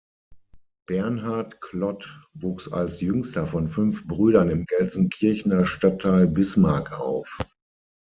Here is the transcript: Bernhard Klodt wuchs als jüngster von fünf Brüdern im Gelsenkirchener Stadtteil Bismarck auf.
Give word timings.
Bernhard 0.87 1.61
Klodt 1.61 2.19
wuchs 2.33 2.71
als 2.73 3.01
jüngster 3.01 3.45
von 3.45 3.67
fünf 3.69 4.07
Brüdern 4.07 4.49
im 4.49 4.65
Gelsenkirchener 4.65 5.67
Stadtteil 5.67 6.25
Bismarck 6.25 6.99
auf. 6.99 7.37